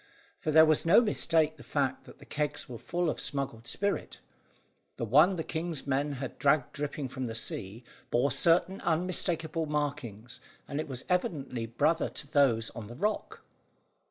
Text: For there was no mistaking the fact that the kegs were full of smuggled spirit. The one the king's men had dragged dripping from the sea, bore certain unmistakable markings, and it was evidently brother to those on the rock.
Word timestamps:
For 0.39 0.49
there 0.49 0.65
was 0.65 0.83
no 0.83 0.99
mistaking 0.99 1.57
the 1.57 1.63
fact 1.63 2.05
that 2.05 2.17
the 2.17 2.25
kegs 2.25 2.67
were 2.67 2.79
full 2.79 3.07
of 3.07 3.21
smuggled 3.21 3.67
spirit. 3.67 4.17
The 4.97 5.05
one 5.05 5.35
the 5.35 5.43
king's 5.43 5.85
men 5.85 6.13
had 6.13 6.39
dragged 6.39 6.73
dripping 6.73 7.07
from 7.07 7.27
the 7.27 7.35
sea, 7.35 7.83
bore 8.09 8.31
certain 8.31 8.81
unmistakable 8.81 9.67
markings, 9.67 10.39
and 10.67 10.79
it 10.79 10.87
was 10.87 11.05
evidently 11.07 11.67
brother 11.67 12.09
to 12.09 12.25
those 12.25 12.71
on 12.71 12.87
the 12.87 12.95
rock. 12.95 13.43